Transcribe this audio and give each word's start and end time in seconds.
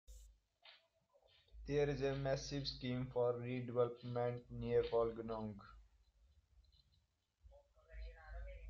There 1.67 1.87
is 1.87 2.01
a 2.01 2.15
massive 2.15 2.67
scheme 2.67 3.05
for 3.13 3.33
redevelopment 3.33 4.39
near 4.49 4.81
Wollongong. 4.81 5.59